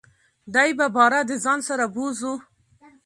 [0.53, 2.33] دی به باره دځان سره بوزو.